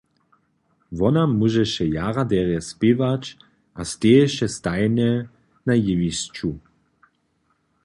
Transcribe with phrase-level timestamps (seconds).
[0.97, 3.23] Wona móžeše jara derje spěwać
[3.79, 5.11] a steješe stajnje
[5.67, 6.51] na jewišću.